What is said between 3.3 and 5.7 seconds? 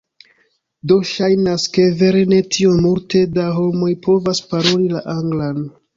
da homoj povas paroli la Anglan.